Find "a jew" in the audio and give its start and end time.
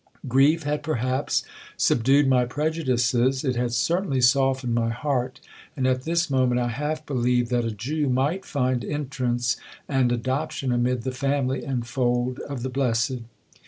7.65-8.09